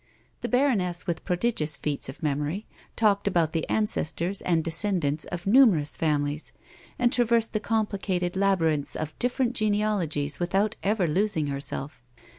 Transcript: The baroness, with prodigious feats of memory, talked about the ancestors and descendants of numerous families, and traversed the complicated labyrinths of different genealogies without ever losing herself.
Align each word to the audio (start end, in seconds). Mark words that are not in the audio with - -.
The 0.41 0.49
baroness, 0.49 1.05
with 1.05 1.23
prodigious 1.25 1.77
feats 1.77 2.09
of 2.09 2.23
memory, 2.23 2.65
talked 2.95 3.27
about 3.27 3.53
the 3.53 3.69
ancestors 3.69 4.41
and 4.41 4.63
descendants 4.63 5.25
of 5.25 5.45
numerous 5.45 5.95
families, 5.95 6.53
and 6.97 7.13
traversed 7.13 7.53
the 7.53 7.59
complicated 7.59 8.35
labyrinths 8.35 8.95
of 8.95 9.13
different 9.19 9.53
genealogies 9.53 10.39
without 10.39 10.75
ever 10.81 11.05
losing 11.07 11.45
herself. 11.45 12.01